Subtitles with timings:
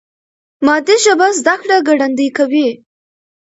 [0.65, 2.67] مادي ژبه زده کړه ګړندۍ کوي.